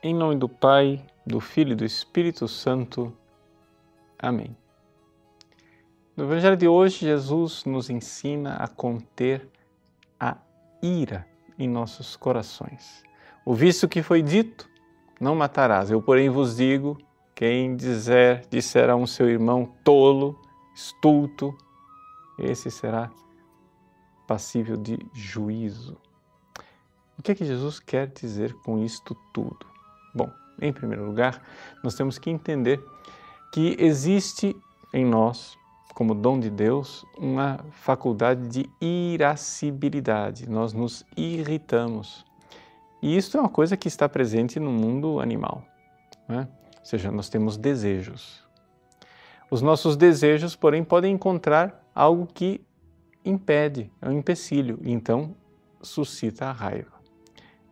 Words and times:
Em 0.00 0.14
nome 0.14 0.36
do 0.36 0.48
Pai, 0.48 1.04
do 1.26 1.40
Filho 1.40 1.72
e 1.72 1.74
do 1.74 1.84
Espírito 1.84 2.46
Santo. 2.46 3.12
Amém. 4.16 4.56
No 6.16 6.22
Evangelho 6.22 6.56
de 6.56 6.68
hoje, 6.68 7.00
Jesus 7.00 7.64
nos 7.64 7.90
ensina 7.90 8.54
a 8.54 8.68
conter 8.68 9.48
a 10.20 10.36
ira 10.80 11.26
em 11.58 11.68
nossos 11.68 12.14
corações. 12.14 13.02
O 13.44 13.54
visto 13.54 13.88
que 13.88 14.00
foi 14.00 14.22
dito, 14.22 14.70
não 15.20 15.34
matarás. 15.34 15.90
Eu, 15.90 16.00
porém, 16.00 16.30
vos 16.30 16.54
digo: 16.54 16.96
quem 17.34 17.74
dizer, 17.74 18.46
disser 18.48 18.88
a 18.88 18.94
um 18.94 19.04
seu 19.04 19.28
irmão 19.28 19.68
tolo, 19.82 20.40
estulto, 20.76 21.52
esse 22.38 22.70
será 22.70 23.10
passível 24.28 24.76
de 24.76 24.96
juízo. 25.12 25.96
O 27.18 27.22
que 27.22 27.32
é 27.32 27.34
que 27.34 27.44
Jesus 27.44 27.80
quer 27.80 28.06
dizer 28.06 28.54
com 28.62 28.78
isto 28.78 29.16
tudo? 29.32 29.67
Bom, 30.14 30.30
em 30.60 30.72
primeiro 30.72 31.04
lugar, 31.04 31.42
nós 31.82 31.94
temos 31.94 32.18
que 32.18 32.30
entender 32.30 32.84
que 33.52 33.76
existe 33.78 34.56
em 34.92 35.04
nós, 35.04 35.56
como 35.94 36.14
dom 36.14 36.38
de 36.38 36.50
Deus, 36.50 37.04
uma 37.16 37.58
faculdade 37.72 38.46
de 38.48 38.70
irascibilidade. 38.80 40.48
Nós 40.48 40.72
nos 40.72 41.04
irritamos. 41.16 42.24
E 43.02 43.16
isso 43.16 43.36
é 43.36 43.40
uma 43.40 43.48
coisa 43.48 43.76
que 43.76 43.88
está 43.88 44.08
presente 44.08 44.58
no 44.58 44.70
mundo 44.70 45.20
animal. 45.20 45.62
Né? 46.28 46.48
Ou 46.78 46.84
seja, 46.84 47.10
nós 47.10 47.28
temos 47.28 47.56
desejos. 47.56 48.46
Os 49.50 49.62
nossos 49.62 49.96
desejos, 49.96 50.54
porém, 50.54 50.84
podem 50.84 51.14
encontrar 51.14 51.82
algo 51.94 52.26
que 52.26 52.60
impede, 53.24 53.90
é 54.00 54.08
um 54.08 54.12
empecilho, 54.12 54.78
e 54.82 54.92
então 54.92 55.34
suscita 55.82 56.46
a 56.46 56.52
raiva. 56.52 56.92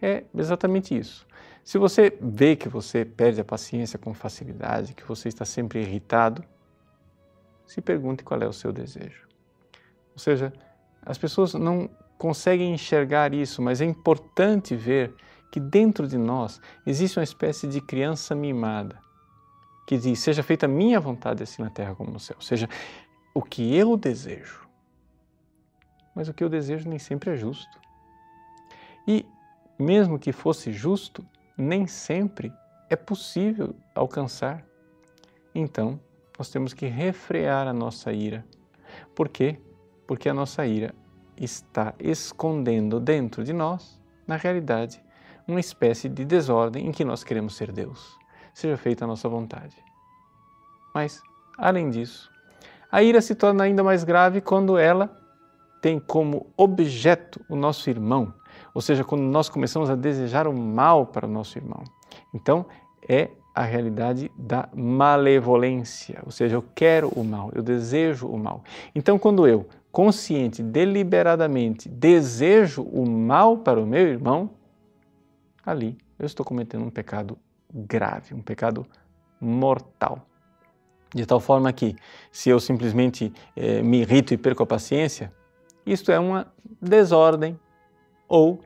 É 0.00 0.24
exatamente 0.34 0.96
isso. 0.96 1.26
Se 1.64 1.78
você 1.78 2.16
vê 2.20 2.54
que 2.54 2.68
você 2.68 3.06
perde 3.06 3.40
a 3.40 3.44
paciência 3.44 3.98
com 3.98 4.12
facilidade, 4.12 4.92
que 4.92 5.02
você 5.02 5.28
está 5.28 5.46
sempre 5.46 5.80
irritado, 5.80 6.44
se 7.66 7.80
pergunte 7.80 8.22
qual 8.22 8.38
é 8.42 8.46
o 8.46 8.52
seu 8.52 8.70
desejo. 8.70 9.26
Ou 10.12 10.18
seja, 10.18 10.52
as 11.02 11.16
pessoas 11.16 11.54
não 11.54 11.88
conseguem 12.18 12.74
enxergar 12.74 13.32
isso, 13.32 13.62
mas 13.62 13.80
é 13.80 13.86
importante 13.86 14.76
ver 14.76 15.14
que 15.50 15.58
dentro 15.58 16.06
de 16.06 16.18
nós 16.18 16.60
existe 16.86 17.18
uma 17.18 17.24
espécie 17.24 17.66
de 17.66 17.80
criança 17.80 18.34
mimada 18.34 18.98
que 19.86 19.96
diz: 19.96 20.18
Seja 20.18 20.42
feita 20.42 20.66
a 20.66 20.68
minha 20.68 21.00
vontade 21.00 21.42
assim 21.42 21.62
na 21.62 21.70
terra 21.70 21.94
como 21.94 22.10
no 22.10 22.20
céu. 22.20 22.36
Ou 22.36 22.42
seja, 22.42 22.68
o 23.32 23.40
que 23.40 23.74
eu 23.74 23.96
desejo. 23.96 24.68
Mas 26.14 26.28
o 26.28 26.34
que 26.34 26.44
eu 26.44 26.50
desejo 26.50 26.88
nem 26.88 26.98
sempre 26.98 27.30
é 27.30 27.36
justo. 27.36 27.80
E 29.08 29.24
mesmo 29.78 30.18
que 30.18 30.30
fosse 30.30 30.70
justo, 30.70 31.26
nem 31.56 31.86
sempre 31.86 32.52
é 32.88 32.96
possível 32.96 33.74
alcançar. 33.94 34.64
Então, 35.54 36.00
nós 36.38 36.50
temos 36.50 36.72
que 36.74 36.86
refrear 36.86 37.66
a 37.68 37.72
nossa 37.72 38.12
ira. 38.12 38.44
Por 39.14 39.28
quê? 39.28 39.58
Porque 40.06 40.28
a 40.28 40.34
nossa 40.34 40.66
ira 40.66 40.94
está 41.36 41.94
escondendo 41.98 43.00
dentro 43.00 43.44
de 43.44 43.52
nós, 43.52 44.00
na 44.26 44.36
realidade, 44.36 45.02
uma 45.46 45.60
espécie 45.60 46.08
de 46.08 46.24
desordem 46.24 46.86
em 46.86 46.92
que 46.92 47.04
nós 47.04 47.22
queremos 47.22 47.56
ser 47.56 47.70
Deus. 47.72 48.18
Seja 48.52 48.76
feita 48.76 49.04
a 49.04 49.08
nossa 49.08 49.28
vontade. 49.28 49.76
Mas, 50.94 51.20
além 51.58 51.90
disso, 51.90 52.30
a 52.90 53.02
ira 53.02 53.20
se 53.20 53.34
torna 53.34 53.64
ainda 53.64 53.82
mais 53.82 54.04
grave 54.04 54.40
quando 54.40 54.78
ela 54.78 55.20
tem 55.80 55.98
como 55.98 56.52
objeto 56.56 57.44
o 57.48 57.56
nosso 57.56 57.90
irmão, 57.90 58.32
ou 58.72 58.80
seja, 58.80 59.04
quando 59.04 59.22
nós 59.22 59.48
começamos 59.48 59.90
a 59.90 59.94
desejar 59.94 60.46
o 60.46 60.52
mal 60.52 61.06
para 61.06 61.26
o 61.26 61.30
nosso 61.30 61.58
irmão. 61.58 61.82
Então, 62.32 62.66
é 63.08 63.30
a 63.54 63.62
realidade 63.62 64.30
da 64.36 64.68
malevolência, 64.74 66.20
ou 66.24 66.32
seja, 66.32 66.56
eu 66.56 66.64
quero 66.74 67.08
o 67.08 67.22
mal, 67.22 67.50
eu 67.54 67.62
desejo 67.62 68.26
o 68.26 68.36
mal. 68.36 68.64
Então, 68.94 69.16
quando 69.16 69.46
eu, 69.46 69.68
consciente, 69.92 70.60
deliberadamente, 70.60 71.88
desejo 71.88 72.82
o 72.82 73.08
mal 73.08 73.58
para 73.58 73.80
o 73.80 73.86
meu 73.86 74.08
irmão, 74.08 74.50
ali 75.64 75.96
eu 76.18 76.26
estou 76.26 76.44
cometendo 76.44 76.84
um 76.84 76.90
pecado 76.90 77.38
grave, 77.72 78.34
um 78.34 78.42
pecado 78.42 78.84
mortal. 79.40 80.26
De 81.14 81.24
tal 81.24 81.38
forma 81.38 81.72
que, 81.72 81.94
se 82.32 82.50
eu 82.50 82.58
simplesmente 82.58 83.32
eh, 83.54 83.82
me 83.82 84.00
irrito 84.00 84.34
e 84.34 84.36
perco 84.36 84.64
a 84.64 84.66
paciência, 84.66 85.32
isto 85.86 86.10
é 86.10 86.18
uma 86.18 86.52
desordem 86.82 87.58
ou 88.28 88.60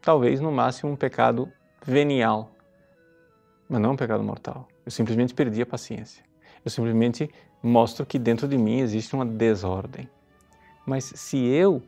talvez 0.00 0.40
no 0.40 0.50
máximo 0.50 0.92
um 0.92 0.96
pecado 0.96 1.50
venial, 1.84 2.52
mas 3.68 3.80
não 3.80 3.92
um 3.92 3.96
pecado 3.96 4.22
mortal. 4.22 4.68
Eu 4.84 4.90
simplesmente 4.90 5.34
perdi 5.34 5.62
a 5.62 5.66
paciência. 5.66 6.24
Eu 6.64 6.70
simplesmente 6.70 7.30
mostro 7.62 8.04
que 8.04 8.18
dentro 8.18 8.48
de 8.48 8.58
mim 8.58 8.80
existe 8.80 9.14
uma 9.14 9.24
desordem. 9.24 10.08
Mas 10.84 11.04
se 11.04 11.38
eu 11.38 11.82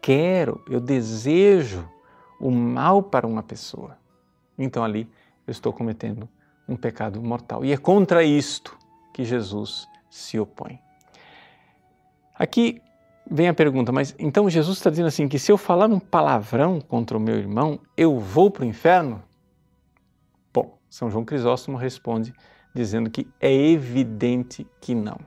quero, 0.00 0.62
eu 0.68 0.80
desejo 0.80 1.88
o 2.40 2.50
mal 2.50 3.02
para 3.02 3.26
uma 3.26 3.42
pessoa, 3.42 3.96
então 4.58 4.82
ali 4.82 5.08
eu 5.46 5.52
estou 5.52 5.72
cometendo 5.72 6.28
um 6.68 6.76
pecado 6.76 7.20
mortal. 7.20 7.64
E 7.64 7.72
é 7.72 7.76
contra 7.76 8.24
isto 8.24 8.76
que 9.12 9.24
Jesus 9.24 9.86
se 10.10 10.38
opõe. 10.40 10.80
Aqui 12.34 12.82
vem 13.30 13.48
a 13.48 13.54
pergunta, 13.54 13.92
mas 13.92 14.14
então 14.18 14.48
Jesus 14.48 14.78
está 14.78 14.90
dizendo 14.90 15.06
assim: 15.06 15.28
que 15.28 15.38
se 15.38 15.50
eu 15.50 15.56
falar 15.56 15.86
um 15.86 15.98
palavrão 15.98 16.80
contra 16.80 17.16
o 17.16 17.20
meu 17.20 17.36
irmão, 17.36 17.78
eu 17.96 18.18
vou 18.18 18.50
para 18.50 18.62
o 18.62 18.66
inferno? 18.66 19.22
Bom, 20.52 20.78
São 20.88 21.10
João 21.10 21.24
Crisóstomo 21.24 21.76
responde 21.76 22.32
dizendo 22.74 23.10
que 23.10 23.26
é 23.40 23.54
evidente 23.54 24.66
que 24.80 24.94
não. 24.94 25.18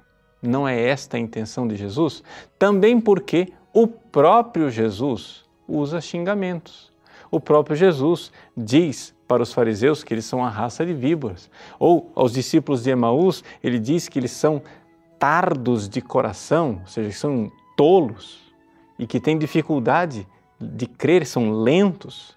Não 0.41 0.67
é 0.67 0.79
esta 0.79 1.17
a 1.17 1.19
intenção 1.19 1.67
de 1.67 1.75
Jesus, 1.75 2.23
também 2.57 2.99
porque 2.99 3.51
o 3.73 3.87
próprio 3.87 4.69
Jesus 4.69 5.45
usa 5.67 5.99
xingamentos. 5.99 6.91
O 7.31 7.39
próprio 7.39 7.75
Jesus 7.75 8.31
diz 8.55 9.15
para 9.27 9.41
os 9.41 9.51
fariseus 9.51 10.03
que 10.03 10.13
eles 10.13 10.25
são 10.25 10.45
a 10.45 10.49
raça 10.49 10.85
de 10.85 10.93
víboras, 10.93 11.49
ou 11.79 12.11
aos 12.15 12.31
discípulos 12.31 12.83
de 12.83 12.91
Emaús, 12.91 13.43
ele 13.63 13.79
diz 13.79 14.07
que 14.07 14.19
eles 14.19 14.31
são 14.31 14.61
tardos 15.17 15.89
de 15.89 16.01
coração, 16.01 16.79
ou 16.81 16.87
seja, 16.87 17.11
são 17.11 17.51
tolos 17.75 18.53
e 18.97 19.05
que 19.05 19.19
têm 19.19 19.37
dificuldade 19.37 20.27
de 20.59 20.85
crer, 20.85 21.25
são 21.25 21.51
lentos. 21.51 22.35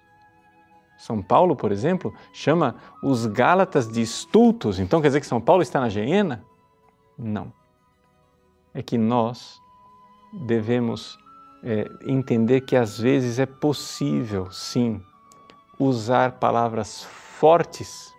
São 0.97 1.21
Paulo, 1.21 1.55
por 1.55 1.71
exemplo, 1.71 2.13
chama 2.33 2.75
os 3.01 3.25
Gálatas 3.25 3.87
de 3.87 4.01
estultos. 4.01 4.79
Então 4.79 5.01
quer 5.01 5.07
dizer 5.07 5.21
que 5.21 5.25
São 5.25 5.39
Paulo 5.39 5.61
está 5.61 5.79
na 5.79 5.89
geena? 5.89 6.43
Não. 7.17 7.51
É 8.73 8.83
que 8.83 8.97
nós 8.97 9.61
devemos 10.33 11.17
é, 11.63 11.89
entender 12.05 12.61
que 12.61 12.75
às 12.75 12.99
vezes 12.99 13.39
é 13.39 13.45
possível, 13.45 14.51
sim, 14.51 15.01
usar 15.79 16.33
palavras 16.33 17.03
fortes 17.03 18.13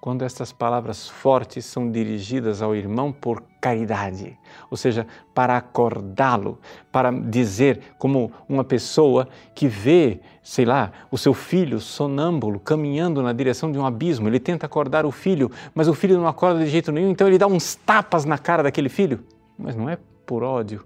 quando 0.00 0.22
estas 0.24 0.52
palavras 0.52 1.08
fortes 1.08 1.64
são 1.64 1.90
dirigidas 1.90 2.62
ao 2.62 2.74
irmão 2.74 3.12
por 3.12 3.42
caridade, 3.60 4.38
ou 4.70 4.76
seja, 4.76 5.06
para 5.34 5.56
acordá-lo, 5.56 6.58
para 6.92 7.10
dizer 7.10 7.80
como 7.98 8.30
uma 8.48 8.62
pessoa 8.62 9.28
que 9.54 9.66
vê, 9.66 10.20
sei 10.42 10.64
lá, 10.64 10.92
o 11.10 11.18
seu 11.18 11.34
filho 11.34 11.80
sonâmbulo 11.80 12.60
caminhando 12.60 13.22
na 13.22 13.32
direção 13.32 13.72
de 13.72 13.78
um 13.78 13.84
abismo, 13.84 14.28
ele 14.28 14.38
tenta 14.38 14.66
acordar 14.66 15.04
o 15.04 15.10
filho, 15.10 15.50
mas 15.74 15.88
o 15.88 15.94
filho 15.94 16.16
não 16.16 16.28
acorda 16.28 16.60
de 16.64 16.70
jeito 16.70 16.92
nenhum, 16.92 17.10
então 17.10 17.26
ele 17.26 17.38
dá 17.38 17.48
uns 17.48 17.74
tapas 17.74 18.24
na 18.24 18.38
cara 18.38 18.62
daquele 18.62 18.88
filho, 18.88 19.24
mas 19.58 19.74
não 19.74 19.88
é 19.88 19.98
por 20.24 20.44
ódio, 20.44 20.84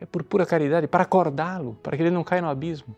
é 0.00 0.06
por 0.06 0.22
pura 0.22 0.46
caridade, 0.46 0.86
para 0.86 1.02
acordá-lo, 1.02 1.76
para 1.82 1.96
que 1.96 2.02
ele 2.04 2.10
não 2.10 2.22
caia 2.22 2.40
no 2.40 2.48
abismo. 2.48 2.94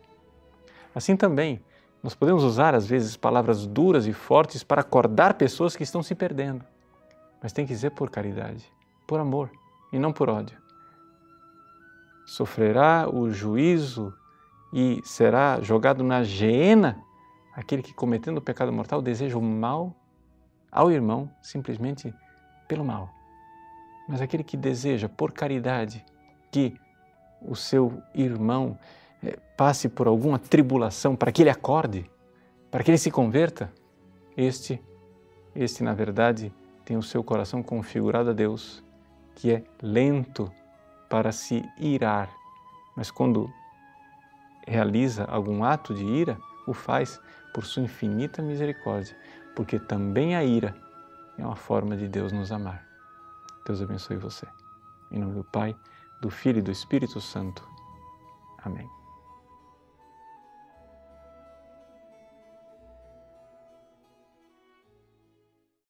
Assim 0.93 1.15
também, 1.15 1.61
nós 2.03 2.15
podemos 2.15 2.43
usar, 2.43 2.73
às 2.73 2.87
vezes, 2.87 3.15
palavras 3.15 3.67
duras 3.67 4.07
e 4.07 4.13
fortes 4.13 4.63
para 4.63 4.81
acordar 4.81 5.35
pessoas 5.35 5.75
que 5.75 5.83
estão 5.83 6.01
se 6.01 6.15
perdendo. 6.15 6.65
Mas 7.41 7.53
tem 7.53 7.65
que 7.65 7.75
ser 7.75 7.91
por 7.91 8.09
caridade, 8.09 8.65
por 9.05 9.19
amor 9.19 9.51
e 9.93 9.99
não 9.99 10.11
por 10.11 10.29
ódio. 10.29 10.57
Sofrerá 12.25 13.07
o 13.11 13.29
juízo 13.29 14.13
e 14.73 15.01
será 15.03 15.61
jogado 15.61 16.03
na 16.03 16.23
geena 16.23 17.03
aquele 17.53 17.83
que, 17.83 17.93
cometendo 17.93 18.37
o 18.37 18.41
pecado 18.41 18.71
mortal, 18.71 19.01
deseja 19.01 19.37
o 19.37 19.41
mal 19.41 19.95
ao 20.71 20.89
irmão 20.89 21.29
simplesmente 21.41 22.13
pelo 22.67 22.85
mal. 22.85 23.09
Mas 24.07 24.21
aquele 24.21 24.43
que 24.43 24.57
deseja, 24.57 25.09
por 25.09 25.31
caridade, 25.31 26.03
que 26.51 26.79
o 27.41 27.55
seu 27.55 28.01
irmão 28.13 28.77
passe 29.55 29.87
por 29.87 30.07
alguma 30.07 30.39
tribulação 30.39 31.15
para 31.15 31.31
que 31.31 31.43
ele 31.43 31.49
acorde, 31.49 32.09
para 32.69 32.83
que 32.83 32.91
ele 32.91 32.97
se 32.97 33.11
converta, 33.11 33.71
este, 34.35 34.81
este 35.55 35.83
na 35.83 35.93
verdade 35.93 36.53
tem 36.83 36.97
o 36.97 37.03
seu 37.03 37.23
coração 37.23 37.61
configurado 37.61 38.31
a 38.31 38.33
Deus, 38.33 38.83
que 39.35 39.51
é 39.51 39.63
lento 39.81 40.51
para 41.09 41.31
se 41.31 41.63
irar, 41.77 42.29
mas 42.95 43.11
quando 43.11 43.51
realiza 44.67 45.25
algum 45.25 45.63
ato 45.63 45.93
de 45.93 46.05
ira, 46.05 46.37
o 46.65 46.73
faz 46.73 47.19
por 47.53 47.65
sua 47.65 47.83
infinita 47.83 48.41
misericórdia, 48.41 49.15
porque 49.55 49.79
também 49.79 50.35
a 50.35 50.43
ira 50.43 50.75
é 51.37 51.45
uma 51.45 51.55
forma 51.55 51.97
de 51.97 52.07
Deus 52.07 52.31
nos 52.31 52.51
amar. 52.51 52.85
Deus 53.65 53.81
abençoe 53.81 54.17
você. 54.17 54.47
Em 55.11 55.19
nome 55.19 55.33
do 55.33 55.43
Pai, 55.43 55.75
do 56.21 56.29
Filho 56.29 56.59
e 56.59 56.61
do 56.61 56.71
Espírito 56.71 57.19
Santo. 57.19 57.67
Amém. 58.63 59.00